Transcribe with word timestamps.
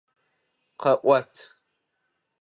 Къэӏуат! 0.81 1.33